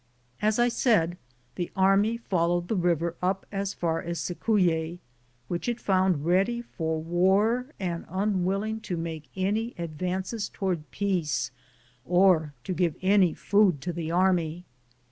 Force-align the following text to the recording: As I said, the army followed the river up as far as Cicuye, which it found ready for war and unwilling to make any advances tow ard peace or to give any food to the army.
As 0.41 0.57
I 0.57 0.67
said, 0.67 1.15
the 1.53 1.69
army 1.75 2.17
followed 2.17 2.69
the 2.69 2.75
river 2.75 3.15
up 3.21 3.45
as 3.51 3.75
far 3.75 4.01
as 4.01 4.17
Cicuye, 4.19 4.97
which 5.47 5.69
it 5.69 5.79
found 5.79 6.25
ready 6.25 6.59
for 6.59 6.97
war 6.99 7.67
and 7.79 8.07
unwilling 8.09 8.79
to 8.79 8.97
make 8.97 9.29
any 9.35 9.75
advances 9.77 10.49
tow 10.49 10.69
ard 10.69 10.89
peace 10.89 11.51
or 12.03 12.51
to 12.63 12.73
give 12.73 12.95
any 13.03 13.35
food 13.35 13.79
to 13.81 13.93
the 13.93 14.09
army. 14.09 14.65